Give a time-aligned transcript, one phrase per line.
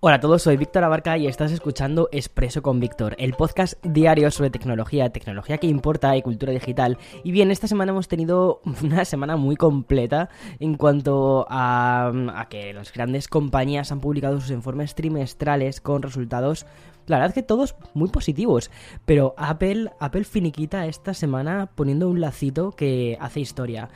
[0.00, 4.30] Hola a todos, soy Víctor Abarca y estás escuchando Expreso con Víctor, el podcast diario
[4.30, 6.98] sobre tecnología, tecnología que importa y cultura digital.
[7.24, 10.28] Y bien, esta semana hemos tenido una semana muy completa
[10.60, 16.66] en cuanto a, a que las grandes compañías han publicado sus informes trimestrales con resultados
[17.06, 18.70] la verdad que todos muy positivos.
[19.06, 23.88] Pero Apple, Apple finiquita esta semana poniendo un lacito que hace historia.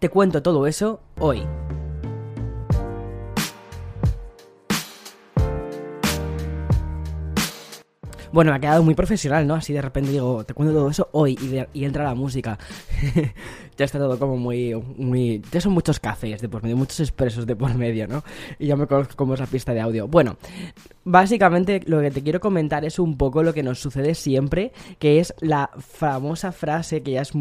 [0.00, 1.46] Te cuento todo eso hoy.
[8.32, 9.54] Bueno, me ha quedado muy profesional, ¿no?
[9.54, 11.38] Así de repente digo, te cuento todo eso hoy
[11.74, 12.58] y, entra la música.
[13.76, 15.42] ya está todo como muy, muy...
[15.52, 18.24] Ya son muchos cafés de por medio, muchos expresos de por medio, ¿no?
[18.58, 20.08] Y ya me conozco como esa pista de audio.
[20.08, 20.36] Bueno,
[21.04, 25.20] básicamente lo que te quiero comentar es un poco lo que nos sucede siempre, que
[25.20, 27.32] es la famosa frase que ya es,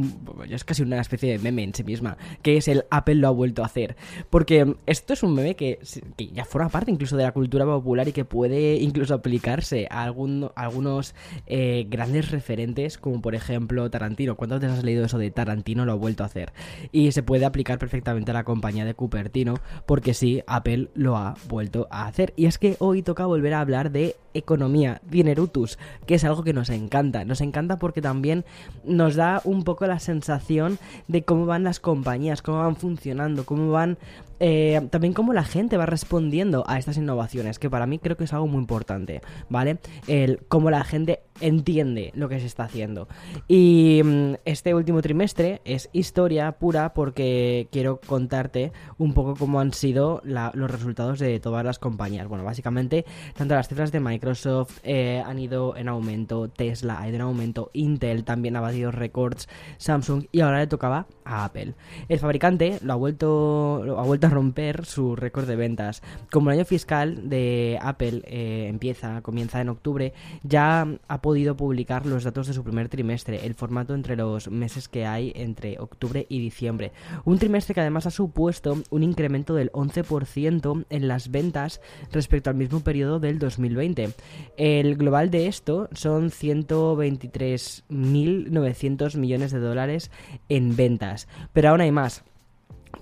[0.47, 3.27] ya es casi una especie de meme en sí misma, que es el Apple lo
[3.27, 3.95] ha vuelto a hacer.
[4.29, 5.79] Porque esto es un meme que,
[6.15, 10.03] que ya forma parte incluso de la cultura popular y que puede incluso aplicarse a
[10.03, 11.15] algún, algunos
[11.47, 14.35] eh, grandes referentes, como por ejemplo Tarantino.
[14.35, 16.51] ¿Cuántas veces has leído eso de Tarantino lo ha vuelto a hacer?
[16.91, 21.35] Y se puede aplicar perfectamente a la compañía de Cupertino, porque sí, Apple lo ha
[21.47, 22.33] vuelto a hacer.
[22.35, 26.51] Y es que hoy toca volver a hablar de economía, dinerutus, que es algo que
[26.51, 27.23] nos encanta.
[27.23, 28.43] Nos encanta porque también
[28.83, 33.71] nos da un poco la sensación de cómo van las compañías, cómo van funcionando, cómo
[33.71, 33.97] van
[34.39, 38.25] eh, también cómo la gente va respondiendo a estas innovaciones, que para mí creo que
[38.25, 39.79] es algo muy importante, ¿vale?
[40.07, 43.07] El cómo la gente entiende lo que se está haciendo.
[43.47, 49.73] Y mm, este último trimestre es historia pura porque quiero contarte un poco cómo han
[49.73, 52.27] sido los resultados de todas las compañías.
[52.27, 57.15] Bueno, básicamente, tanto las cifras de Microsoft eh, han ido en aumento, Tesla ha ido
[57.15, 59.47] en aumento, Intel también ha batido récords,
[59.77, 61.73] Samsung y ahora le tocaba a Apple.
[62.07, 66.01] El fabricante lo ha vuelto, lo ha vuelto romper su récord de ventas.
[66.31, 70.13] Como el año fiscal de Apple eh, empieza, comienza en octubre,
[70.43, 74.87] ya ha podido publicar los datos de su primer trimestre, el formato entre los meses
[74.87, 76.91] que hay entre octubre y diciembre.
[77.23, 81.81] Un trimestre que además ha supuesto un incremento del 11% en las ventas
[82.11, 84.09] respecto al mismo periodo del 2020.
[84.57, 90.11] El global de esto son 123.900 millones de dólares
[90.49, 91.27] en ventas.
[91.53, 92.23] Pero aún hay más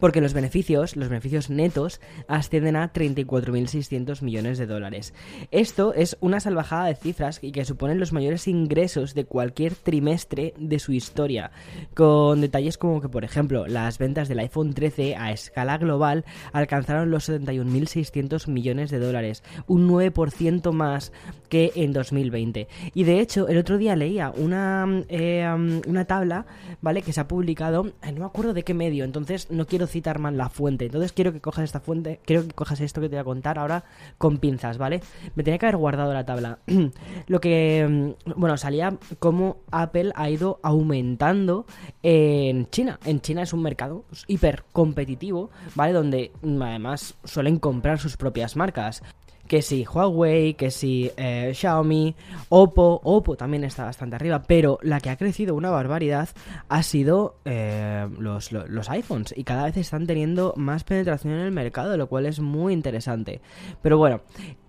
[0.04, 5.14] porque los beneficios, los beneficios netos, ascienden a 34.600 millones de dólares.
[5.50, 10.56] Esto es una salvajada de cifras y que suponen los mayores ingresos de cualquier trimestre
[10.58, 11.52] de su historia,
[11.94, 17.10] con detalles como que, por ejemplo, las ventas del iPhone 13 a escala global alcanzaron
[17.10, 21.14] los 71.600 millones de dólares, un 9% más
[21.48, 22.68] que en 2020.
[22.94, 25.48] Y de hecho, el otro día leía una, eh,
[25.88, 26.46] una tabla,
[26.82, 27.04] ¿vale?
[27.04, 30.38] Que se ha publicado, no me acuerdo de qué medio, entonces no quiero citar mal
[30.38, 30.86] la fuente.
[30.86, 33.60] Entonces quiero que cojas esta fuente, quiero que cojas esto que te voy a contar
[33.60, 33.86] ahora
[34.18, 35.02] con pinzas, ¿vale?
[35.36, 36.60] Me tenía que haber guardado la tabla.
[37.28, 41.66] Lo que, mm, bueno, salía como Apple ha ido aumentando
[42.02, 43.00] en China.
[43.06, 45.94] En China es un mercado hiper competitivo, ¿vale?
[45.94, 49.04] Donde mm, además suelen comprar sus propias marcas
[49.48, 52.16] que si Huawei, que si eh, Xiaomi,
[52.50, 56.30] Oppo, Oppo también está bastante arriba, pero la que ha crecido una barbaridad
[56.70, 61.52] ha sido eh, los, los, iPhones y cada vez están teniendo más penetración en el
[61.52, 63.42] mercado, lo cual es muy interesante.
[63.82, 64.22] Pero bueno,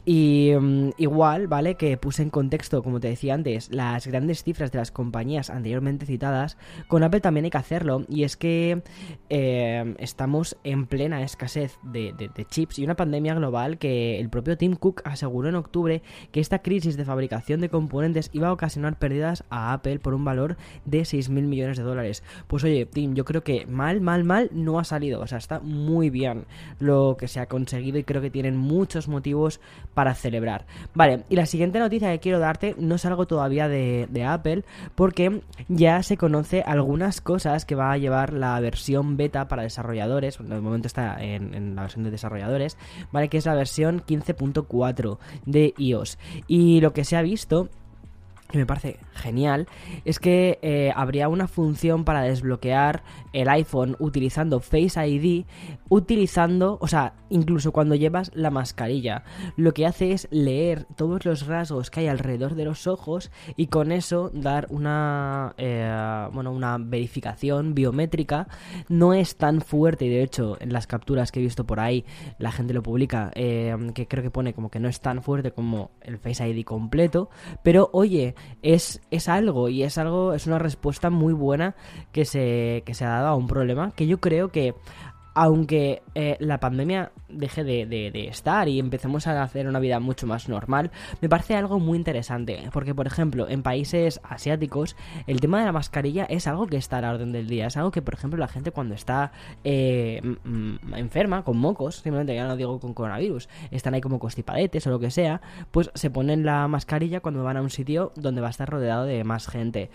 [0.04, 1.76] y mm, igual, ¿vale?
[1.76, 6.04] Que puse en contexto, como te decía antes, las grandes cifras de las compañías anteriormente
[6.06, 8.04] citadas, con Apple también hay que hacerlo.
[8.08, 8.82] Y es que
[9.30, 12.14] eh, estamos en plena escasez de,
[12.50, 16.60] chips y una pandemia global que el propio Tim Cook aseguró en octubre que esta
[16.60, 21.00] crisis de fabricación de componentes iba a ocasionar pérdidas a Apple por un valor de
[21.00, 22.22] 6.000 millones de dólares.
[22.46, 25.20] Pues oye, Tim, yo creo que mal, mal, mal no ha salido.
[25.20, 26.44] O sea, está muy bien
[26.78, 29.60] lo que se ha conseguido y creo que tienen muchos motivos
[29.94, 30.66] para celebrar.
[30.94, 34.64] Vale, y la siguiente noticia que quiero darte no es algo todavía de, Apple,
[34.94, 40.40] porque ya se conoce algunas cosas que va a llevar la versión beta para desarrolladores,
[40.40, 42.78] el momento está en, en la versión de desarrolladores,
[43.12, 43.28] ¿vale?
[43.28, 46.18] Que es la versión 15.4 de iOS.
[46.46, 47.68] Y lo que se ha visto
[48.54, 49.66] que me parece genial,
[50.04, 53.02] es que eh, habría una función para desbloquear
[53.32, 55.44] el iPhone utilizando Face ID,
[55.88, 59.24] utilizando, o sea, incluso cuando llevas la mascarilla.
[59.56, 63.66] Lo que hace es leer todos los rasgos que hay alrededor de los ojos y
[63.66, 68.46] con eso dar una, eh, bueno, una verificación biométrica.
[68.88, 72.04] No es tan fuerte y de hecho en las capturas que he visto por ahí
[72.38, 75.50] la gente lo publica, eh, que creo que pone como que no es tan fuerte
[75.50, 77.30] como el Face ID completo,
[77.64, 81.74] pero oye, es, es algo y es algo, es una respuesta muy buena
[82.12, 84.74] que se, que se ha dado a un problema que yo creo que
[85.34, 90.48] aunque eh, la pandemia deje de, estar y empecemos a hacer una vida mucho más
[90.48, 90.90] normal,
[91.20, 92.68] me parece algo muy interesante.
[92.72, 94.96] Porque, por ejemplo, en países asiáticos,
[95.26, 97.66] el tema de la mascarilla es algo que está a la orden del día.
[97.66, 99.32] Es algo que, por ejemplo, la gente cuando está
[99.64, 100.20] eh,
[100.96, 104.98] enferma, con mocos, simplemente ya no digo con coronavirus, están ahí como constipadetes o lo
[104.98, 105.40] que sea,
[105.70, 109.04] pues se ponen la mascarilla cuando van a un sitio donde va a estar rodeado
[109.04, 109.90] de más gente.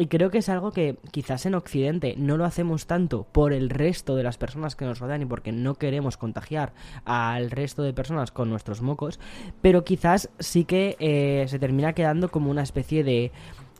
[0.00, 3.68] Y creo que es algo que quizás en Occidente no lo hacemos tanto por el
[3.68, 6.72] resto de las personas que nos rodean y porque no queremos contagiar
[7.04, 9.18] al resto de personas con nuestros mocos,
[9.60, 13.32] pero quizás sí que eh, se termina quedando como una especie de,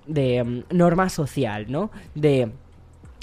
[0.07, 1.91] de mm, norma social, ¿no?
[2.15, 2.53] De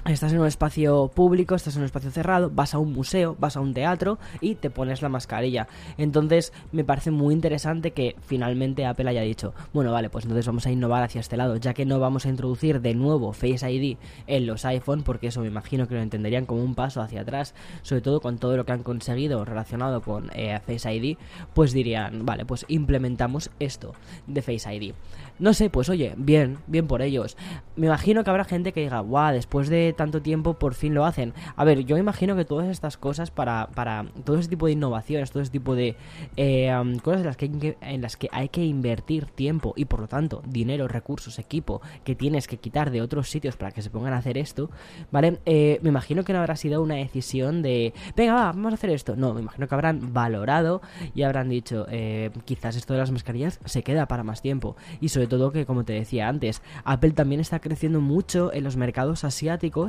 [0.08, 3.58] Estás en un espacio público, estás en un espacio cerrado, vas a un museo, vas
[3.58, 5.68] a un teatro y te pones la mascarilla.
[5.98, 10.66] Entonces me parece muy interesante que finalmente Apple haya dicho, bueno, vale, pues entonces vamos
[10.66, 13.98] a innovar hacia este lado, ya que no vamos a introducir de nuevo Face ID
[14.28, 17.54] en los iPhone, porque eso me imagino que lo entenderían como un paso hacia atrás,
[17.82, 21.18] sobre todo con todo lo que han conseguido relacionado con eh, Face ID,
[21.54, 23.92] pues dirían, vale, pues implementamos esto
[24.26, 24.94] de Face ID.
[25.40, 27.36] No sé, pues oye, bien, bien por ellos.
[27.76, 31.06] Me imagino que habrá gente que diga, guau, después de tanto tiempo por fin lo
[31.06, 31.34] hacen.
[31.58, 35.32] A ver, yo imagino que todas estas cosas para, para todo ese tipo de innovaciones,
[35.32, 35.98] todo ese tipo de
[36.38, 36.72] eh,
[37.04, 40.42] cosas en las, que, en las que hay que invertir tiempo y por lo tanto
[40.48, 44.18] dinero, recursos, equipo que tienes que quitar de otros sitios para que se pongan a
[44.18, 44.70] hacer esto,
[45.12, 45.40] ¿vale?
[45.46, 48.90] Eh, me imagino que no habrá sido una decisión de, venga, va, vamos a hacer
[48.92, 49.16] esto.
[49.16, 50.82] No, me imagino que habrán valorado
[51.16, 54.76] y habrán dicho, eh, quizás esto de las mascarillas se queda para más tiempo.
[55.02, 58.78] Y sobre todo que, como te decía antes, Apple también está creciendo mucho en los
[58.78, 59.87] mercados asiáticos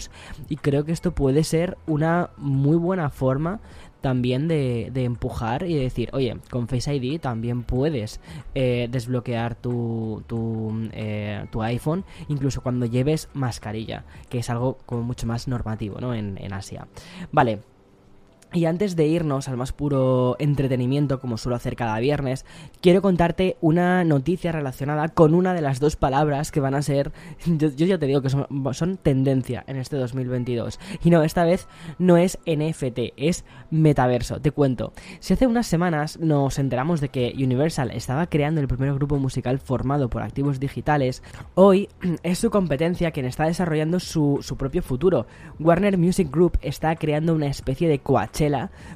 [0.48, 3.60] y creo que esto puede ser una muy buena forma
[4.00, 8.20] también de, empujar y decir, oye, con Face ID también puedes
[8.54, 15.02] eh, desbloquear tu, tu, eh, tu, iPhone incluso cuando lleves mascarilla, que es algo como
[15.02, 16.14] mucho más normativo, ¿no?
[16.14, 16.86] En, en Asia.
[17.32, 17.60] Vale,
[18.52, 22.46] y antes de irnos al más puro entretenimiento, como suelo hacer cada viernes,
[22.80, 27.12] quiero contarte una noticia relacionada con una de las dos palabras que van a ser,
[27.46, 30.80] yo, ya te digo que son, tendencia en este 2022.
[31.04, 31.68] Y no, esta vez
[31.98, 34.40] no es NFT, es metaverso.
[34.40, 38.94] Te cuento, si hace unas semanas nos enteramos de que Universal estaba creando el primer
[38.94, 41.22] grupo musical formado por activos digitales,
[41.54, 41.88] hoy
[42.22, 45.26] es su competencia quien está desarrollando su, su propio futuro.
[45.58, 48.37] Warner Music Group está creando una especie de coach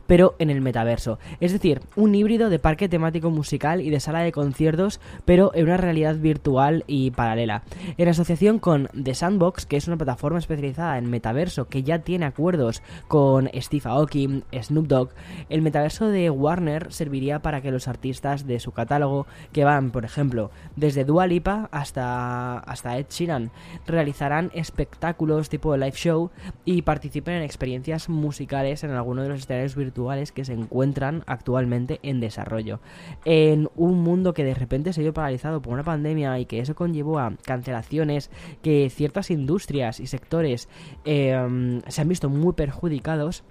[0.06, 1.18] pero en el metaverso.
[1.40, 5.64] Es decir, un híbrido de parque temático musical y de sala de conciertos, pero en
[5.64, 7.62] una realidad virtual y paralela.
[7.96, 12.26] En asociación con The Sandbox, que es una plataforma especializada en metaverso que ya tiene
[12.26, 15.10] acuerdos con Steve Aoki, Snoop Dogg,
[15.48, 20.04] el metaverso de Warner serviría para que los artistas de su catálogo, que van, por
[20.04, 23.50] ejemplo, desde Dua Lipa hasta, hasta Ed Sheeran,
[23.86, 26.30] realizarán espectáculos tipo live show
[26.64, 32.00] y participen en experiencias musicales en alguno de los escenarios virtuales que se encuentran actualmente
[32.02, 32.80] en desarrollo.
[33.24, 36.74] En un mundo que de repente se vio paralizado por una pandemia y que eso
[36.74, 38.30] conllevó a cancelaciones,
[38.62, 40.68] que ciertas industrias y sectores
[41.04, 43.44] em, se han visto muy perjudicados,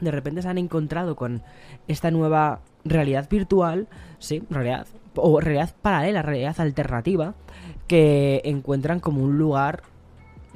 [0.00, 1.42] de repente se han encontrado con
[1.88, 7.34] esta nueva realidad virtual, sí, realidad, o realidad paralela, realidad alternativa,
[7.86, 9.82] que encuentran como un lugar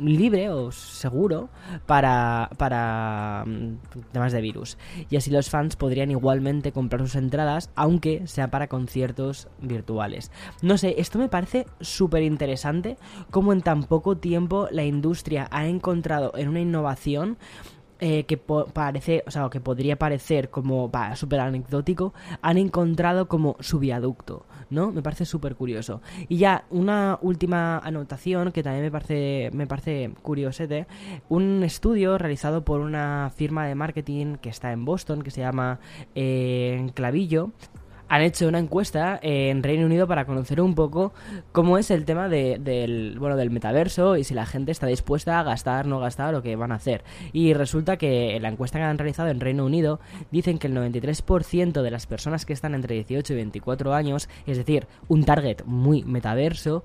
[0.01, 1.49] libre o seguro
[1.87, 3.77] para, para mm,
[4.13, 4.79] temas de virus.
[5.09, 10.31] Y así los fans podrían igualmente comprar sus entradas, aunque sea para conciertos virtuales.
[10.63, 12.97] No sé, esto me parece súper interesante,
[13.31, 17.39] como en tan poco tiempo la industria ha encontrado en una innovación
[18.01, 23.79] eh, que parece, o sea, que podría parecer como súper anecdótico, han encontrado como su
[23.79, 24.91] viaducto, ¿no?
[24.91, 26.01] Me parece súper curioso.
[26.29, 30.87] Y ya, una última anotación que también me parece, me parece curiosete,
[31.29, 35.81] un estudio realizado por una firma de marketing que está en Boston, que se llama
[36.15, 37.53] eh, Clavillo,
[38.11, 41.13] han hecho una encuesta en Reino Unido para conocer un poco
[41.53, 45.45] cómo es el tema del, bueno, del metaverso y si la gente está dispuesta a
[45.45, 47.05] gastar, no gastar o qué van a hacer.
[47.33, 50.01] Y resulta que en la encuesta que han realizado en Reino Unido
[50.33, 54.57] dicen que el 93% de las personas que están entre 18 y 24 años, es
[54.57, 56.83] decir, un target muy metaverso,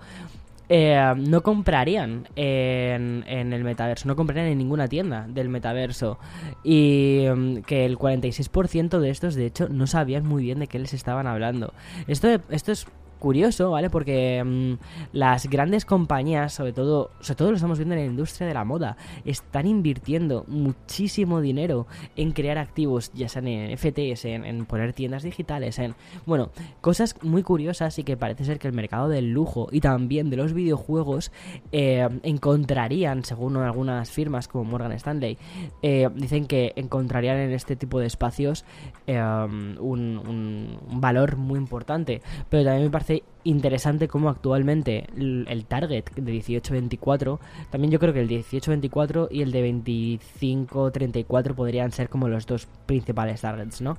[0.69, 6.17] eh, no comprarían en, en, el metaverso, no comprarían en ninguna tienda del metaverso.
[6.63, 10.79] Y mm, que el 46% de estos, de hecho, no sabían muy bien de qué
[10.79, 11.74] les estaban hablando.
[12.07, 12.88] Esto, esto es
[13.25, 13.89] curioso, ¿vale?
[13.89, 14.74] Porque mm,
[15.12, 18.63] las grandes compañías, sobre todo, sobre todo lo estamos viendo en la industria de la
[18.63, 25.24] moda, están invirtiendo muchísimo dinero en crear activos, ya sean en FTS, en, poner tiendas
[25.24, 25.96] digitales, en,
[26.27, 26.51] bueno,
[26.82, 30.38] cosas muy curiosas y que parece ser que el mercado del lujo y también de
[30.38, 31.32] los videojuegos
[31.72, 35.39] eh, encontrarían, según algunas firmas como Morgan Stanley,
[35.82, 38.65] eh, dicen que encontrarían en este tipo de espacios
[39.08, 46.05] eh, un, un valor muy importante, pero también me parece interesante como actualmente el, target
[46.15, 52.27] de 18-24, también yo creo que el 18-24 y el de 25-34 podrían ser como
[52.27, 53.98] los dos principales targets, ¿no?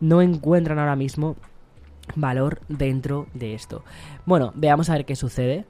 [0.00, 1.36] No encuentran ahora mismo
[2.16, 3.84] valor dentro de esto.
[4.26, 5.66] Bueno, veamos a ver qué sucede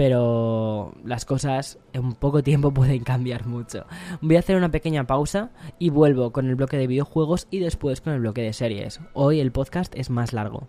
[0.00, 3.84] pero las cosas en poco tiempo pueden cambiar mucho.
[4.22, 8.00] Voy a hacer una pequeña pausa y vuelvo con el bloque de videojuegos y después
[8.00, 9.00] con el bloque de series.
[9.12, 10.68] Hoy el podcast es más largo.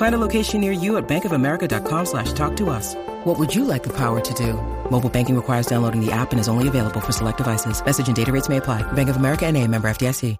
[0.00, 2.96] Find a location near you at bankofamerica.com slash talk to us.
[3.24, 4.54] What would you like the power to do?
[4.90, 7.84] Mobile banking requires downloading the app and is only available for select devices.
[7.84, 8.80] Message and data rates may apply.
[8.92, 10.38] Bank of America and a member FDIC.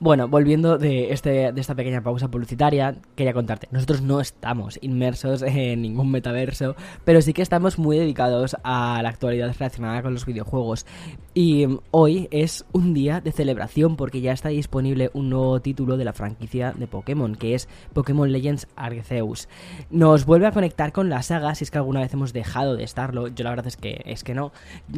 [0.00, 5.42] Bueno, volviendo de, este, de esta pequeña pausa publicitaria, quería contarte, nosotros no estamos inmersos
[5.42, 10.24] en ningún metaverso, pero sí que estamos muy dedicados a la actualidad relacionada con los
[10.24, 10.86] videojuegos.
[11.40, 16.04] Y hoy es un día de celebración porque ya está disponible un nuevo título de
[16.04, 19.48] la franquicia de Pokémon, que es Pokémon Legends Arceus.
[19.88, 22.82] Nos vuelve a conectar con la saga, si es que alguna vez hemos dejado de
[22.82, 24.50] estarlo, yo la verdad es que, es que no.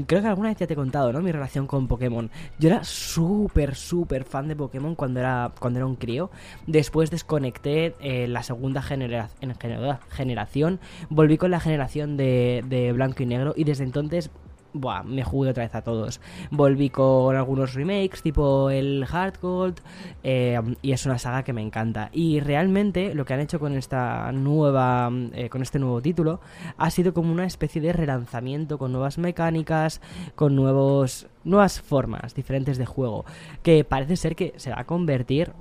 [0.06, 1.20] Creo que alguna vez ya te he contado, ¿no?
[1.20, 2.30] Mi relación con Pokémon.
[2.58, 6.30] Yo era súper, súper fan de Pokémon cuando era, cuando era un crío.
[6.66, 10.80] Después desconecté eh, la segunda generación.
[11.10, 13.52] Volví con la generación de, de blanco y negro.
[13.54, 14.30] Y desde entonces
[14.72, 16.20] Buah, me jugué otra vez a todos.
[16.50, 19.80] Volví con algunos remakes, tipo el Hard Gold,
[20.22, 22.10] eh, y es una saga que me encanta.
[22.12, 26.40] Y realmente lo que han hecho con esta nueva, eh, con este nuevo título,
[26.76, 30.00] ha sido como una especie de relanzamiento con nuevas mecánicas,
[30.36, 33.24] con nuevos, nuevas formas diferentes de juego,
[33.62, 35.52] que parece ser que se va a convertir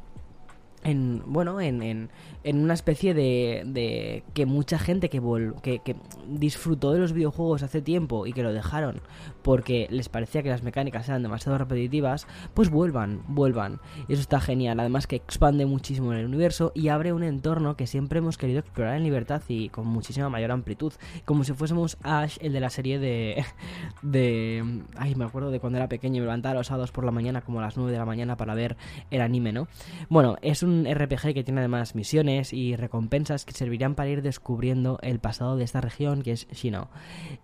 [0.84, 2.10] en bueno en, en,
[2.44, 5.22] en una especie de, de, que mucha gente que,
[5.62, 5.96] que, que,
[6.28, 9.02] disfrutó de los videojuegos hace tiempo y que lo dejaron
[9.42, 13.80] porque les parecía que las mecánicas eran demasiado repetitivas pues vuelvan vuelvan.
[14.08, 14.80] Y eso está genial.
[14.80, 18.60] Además que expande muchísimo en el universo y abre un entorno que siempre hemos querido
[18.60, 20.94] explorar en libertad y con muchísima mayor amplitud.
[21.26, 23.46] Como si fuésemos Ash el de la serie de
[24.02, 27.12] de ay me acuerdo de cuando era pequeño y me levantaba los sábados por la
[27.12, 28.78] mañana como a las 9 de la mañana para ver
[29.12, 29.68] el anime no
[30.10, 34.22] bueno es un un RPG que tiene además misiones y recompensas que servirán para ir
[34.22, 36.90] descubriendo el pasado de esta región que es Shino.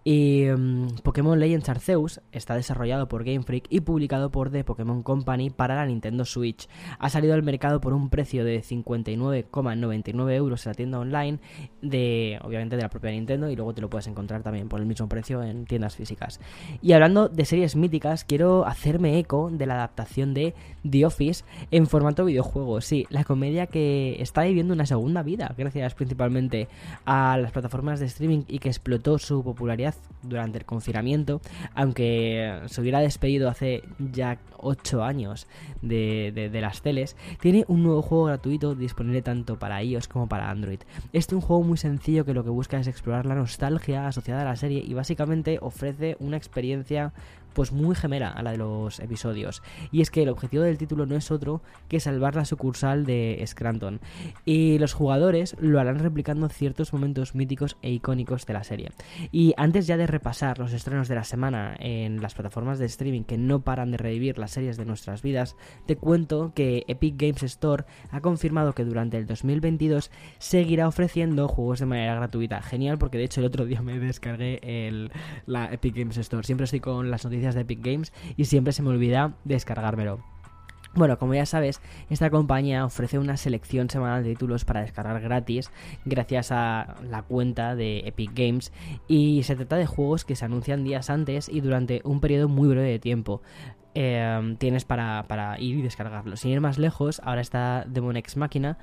[0.03, 5.03] Y mm, Pokémon Legends Arceus está desarrollado por Game Freak y publicado por The Pokémon
[5.03, 6.67] Company para la Nintendo Switch.
[6.99, 11.39] Ha salido al mercado por un precio de 59,99 euros en la tienda online
[11.81, 14.85] de obviamente de la propia Nintendo y luego te lo puedes encontrar también por el
[14.85, 16.39] mismo precio en tiendas físicas.
[16.81, 20.53] Y hablando de series míticas, quiero hacerme eco de la adaptación de
[20.89, 22.81] The Office en formato videojuego.
[22.81, 26.67] Sí, la comedia que está viviendo una segunda vida, gracias principalmente
[27.05, 31.39] a las plataformas de streaming y que explotó su popularidad durante el confinamiento,
[31.73, 35.47] aunque se hubiera despedido hace ya 8 años
[35.81, 40.79] de, las teles, tiene un nuevo juego gratuito disponible tanto para iOS como para Android.
[41.13, 44.41] Este es un juego muy sencillo que lo que busca es explorar la nostalgia asociada
[44.41, 47.13] a la serie y básicamente ofrece una experiencia
[47.55, 49.63] pues muy gemela a la de los episodios.
[49.91, 53.43] Y es que el objetivo del título no es otro que salvar la sucursal de
[53.47, 54.01] Scranton.
[54.43, 58.91] Y los jugadores lo harán replicando ciertos momentos míticos e icónicos de la serie.
[59.31, 63.23] Y antes ya de repasar los estrenos de la semana en las plataformas de streaming
[63.23, 67.43] que no paran de revivir las series de nuestras vidas, te cuento que Epic Games
[67.43, 72.61] Store ha confirmado que durante el 2022 seguirá ofreciendo juegos de manera gratuita.
[72.61, 75.11] Genial porque de hecho el otro día me descargué el,
[75.45, 76.43] la Epic Games Store.
[76.43, 80.19] Siempre estoy con las noticias de Epic Games y siempre se me olvida descargármelo.
[80.95, 85.69] Bueno, como ya sabes, esta compañía ofrece una selección semanal de títulos para descargar gratis
[86.05, 88.71] gracias a la cuenta de Epic Games
[89.09, 92.69] y se trata de juegos que se anuncian días antes y durante un periodo muy
[92.69, 93.41] breve de tiempo.
[93.97, 96.35] Em, tienes para, para, ir y descargarlo.
[96.35, 98.77] Sin ir más lejos, ahora está Demon X Máquina,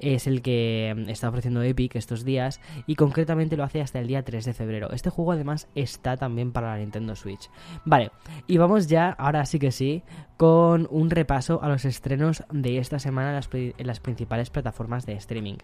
[0.00, 4.08] es el que em, está ofreciendo Epic estos días y concretamente lo hace hasta el
[4.08, 4.90] día 3 de febrero.
[4.90, 7.48] Este juego además está también para la Nintendo Switch.
[7.84, 8.10] Vale,
[8.48, 10.02] y vamos ya, ahora sí que sí,
[10.36, 15.06] con un repaso a los estrenos de esta semana en las, en las principales plataformas
[15.06, 15.58] de streaming.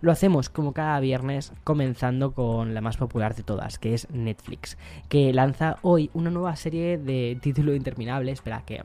[0.00, 4.78] Lo hacemos como cada viernes, comenzando con la más popular de todas, que es Netflix,
[5.08, 8.82] que lanza hoy una nueva serie de título interminable espera, que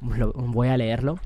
[0.00, 1.18] voy a leerlo.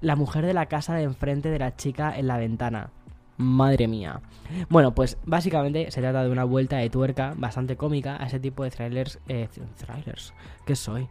[0.00, 2.90] La mujer de la casa de enfrente de la chica en la ventana.
[3.36, 4.20] Madre mía.
[4.68, 8.62] Bueno, pues básicamente se trata de una vuelta de tuerca bastante cómica a ese tipo
[8.62, 9.18] de trailers.
[9.28, 10.32] Eh, trailers.
[10.64, 11.08] ¿Qué soy?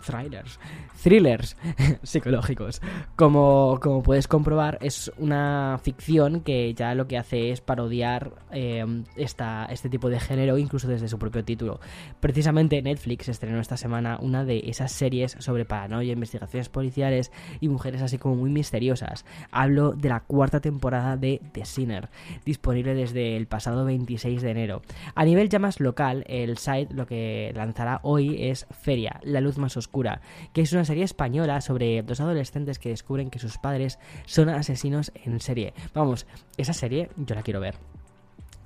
[0.00, 0.58] Thrillers,
[1.02, 1.56] thrillers
[2.02, 2.80] psicológicos.
[3.16, 8.84] Como, como puedes comprobar, es una ficción que ya lo que hace es parodiar eh,
[9.16, 11.80] esta, este tipo de género, incluso desde su propio título.
[12.20, 17.30] Precisamente Netflix estrenó esta semana una de esas series sobre paranoia, investigaciones policiales
[17.60, 19.24] y mujeres así como muy misteriosas.
[19.50, 22.08] Hablo de la cuarta temporada de The Sinner,
[22.44, 24.82] disponible desde el pasado 26 de enero.
[25.14, 29.58] A nivel ya más local, el site lo que lanzará hoy es Feria, la luz
[29.58, 29.89] más oscura
[30.52, 35.12] que es una serie española sobre dos adolescentes que descubren que sus padres son asesinos
[35.24, 35.74] en serie.
[35.94, 37.89] Vamos, esa serie yo la quiero ver.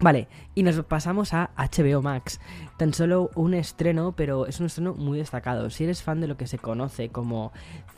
[0.05, 2.39] Vale, y nos pasamos a HBO Max.
[2.77, 5.71] Tan solo un estreno, pero es un estreno muy destacado.
[5.71, 7.53] Si eres fan de lo que se conoce como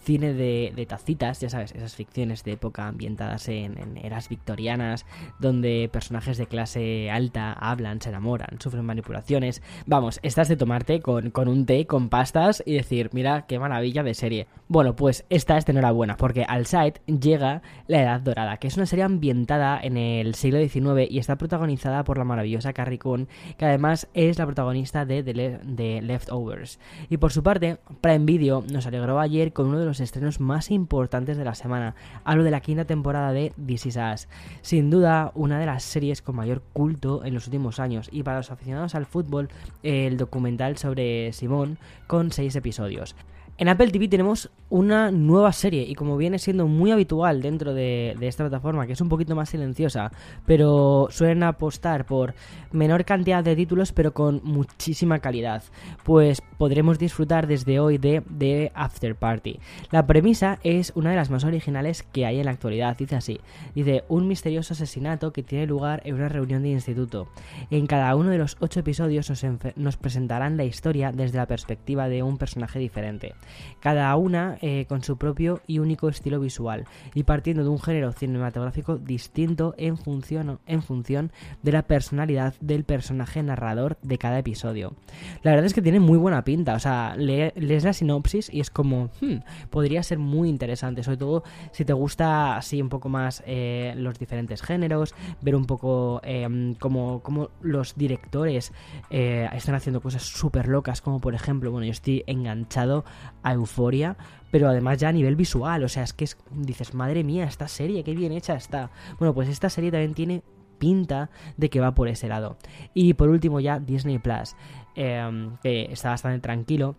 [0.05, 5.05] cine de, tacitas, ya sabes, esas ficciones de época ambientadas en, eras victorianas,
[5.41, 9.61] donde personajes de clase alta hablan, se enamoran, sufren manipulaciones.
[9.87, 14.05] Vamos, estás de tomarte con, con un té, con pastas y decir, mira qué maravilla
[14.05, 14.47] de serie.
[14.69, 18.77] Bueno, pues esta es de enhorabuena, porque al site llega La Edad Dorada, que es
[18.77, 23.29] una serie ambientada en el siglo XIX y está protagonizada por la maravillosa Carrie Coon,
[23.59, 26.79] que además es la protagonista de The, Leftovers.
[27.09, 30.71] Y por su parte, Prime Video nos alegró ayer con uno de los estrenos más
[30.71, 31.95] importantes de la semana.
[32.25, 34.29] Hablo de la quinta temporada de This Is Us.
[34.63, 38.09] Sin duda, una de las series con mayor culto en los últimos años.
[38.13, 39.49] Y para los aficionados al fútbol,
[39.83, 43.15] el documental sobre Simón con seis episodios.
[43.59, 48.15] En Apple TV tenemos una nueva serie y como viene siendo muy habitual dentro de,
[48.21, 50.13] esta plataforma, que es un poquito más silenciosa,
[50.45, 52.35] pero suelen apostar por
[52.73, 55.63] menor cantidad de títulos pero con muchísima calidad,
[56.05, 59.59] pues podremos disfrutar desde hoy de The After Party.
[59.91, 63.41] La premisa es una de las más originales que hay en la actualidad, dice así,
[63.75, 67.29] dice un misterioso asesinato que tiene lugar en una reunión de instituto.
[67.71, 69.33] En cada uno de los ocho episodios
[69.77, 73.35] nos presentarán la historia desde la perspectiva de un personaje diferente
[73.81, 78.13] cada una eh, con su propio y único estilo visual y partiendo de un género
[78.13, 81.33] cinematográfico distinto en función, en función
[81.63, 84.95] de la personalidad del personaje narrador de cada episodio.
[85.43, 88.71] La verdad es que tiene muy buena pinta, o sea, lees la sinopsis y es
[88.71, 89.37] como, hmm,
[89.71, 94.19] podría ser muy interesante, sobre todo si te gusta así un poco más eh, los
[94.19, 97.23] diferentes géneros, ver un poco eh, cómo,
[97.61, 98.73] los directores
[99.11, 103.05] están haciendo cosas súper locas, como por ejemplo, bueno, yo estoy enganchado
[103.47, 104.17] a Euforia,
[104.51, 107.69] pero además ya a nivel visual, o sea, es que es, dices, madre mía, esta
[107.69, 108.91] serie, qué bien hecha está.
[109.19, 110.43] Bueno, pues esta serie también tiene
[110.79, 112.57] pinta de que va por ese lado.
[112.93, 114.57] Y por último ya Disney Plus,
[114.97, 116.97] em, que está bastante tranquilo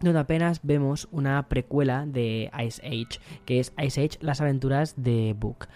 [0.00, 5.34] donde apenas vemos una precuela de Ice Age, que es Ice Age, las aventuras de
[5.38, 5.68] Book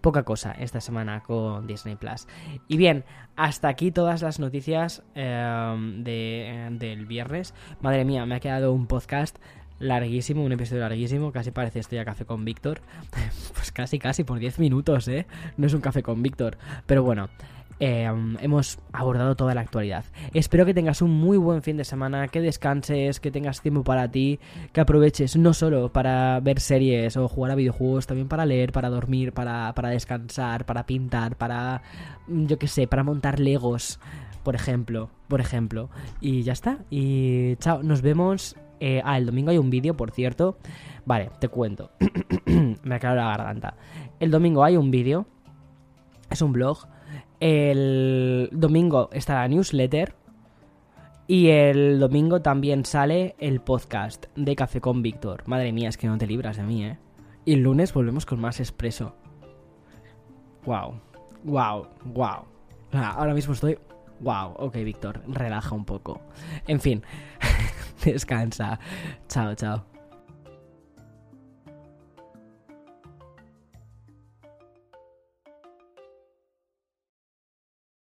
[0.00, 2.26] poca cosa esta semana con Disney Plus.
[2.68, 3.04] Y bien,
[3.36, 7.54] hasta aquí todas las noticias em, de, del viernes.
[7.80, 9.38] Madre mía, me ha quedado un podcast
[9.78, 12.80] larguísimo, un episodio larguísimo, casi parece estoy a café con Víctor.
[13.54, 15.26] pues casi, casi por 10 minutos, ¿eh?
[15.56, 16.58] No es un café con Víctor.
[16.86, 17.28] Pero bueno,
[17.80, 20.04] Em, hemos abordado toda la actualidad.
[20.32, 24.10] Espero que tengas un muy buen fin de semana, que descanses, que tengas tiempo para
[24.10, 24.38] ti,
[24.72, 28.90] que aproveches no solo para ver series o jugar a videojuegos, también para leer, para
[28.90, 31.82] dormir, para, descansar, para pintar, para,
[32.28, 33.98] yo qué sé, para montar legos,
[34.44, 35.90] por ejemplo, por ejemplo.
[36.20, 36.78] Y ya está.
[36.90, 38.56] Y chao, nos vemos.
[38.78, 40.58] Eh, ah, el domingo hay un vídeo, por cierto.
[41.06, 41.90] Vale, te cuento.
[42.82, 43.74] Me quedado la garganta.
[44.20, 45.26] El domingo hay un vídeo.
[46.30, 46.86] Es un blog
[47.44, 50.14] el domingo está la newsletter.
[51.26, 55.42] Y el domingo también sale el podcast de Café con Víctor.
[55.46, 56.98] Madre mía, es que no te libras de mí, ¿eh?
[57.44, 59.14] Y el lunes volvemos con más expreso.
[60.64, 61.00] Wow,
[61.44, 62.44] wow, wow.
[62.92, 63.78] Ahora mismo estoy...
[64.20, 66.22] Wow, ok, Víctor, relaja un poco.
[66.66, 67.02] En fin,
[68.04, 68.78] descansa.
[69.28, 69.93] Chao, chao.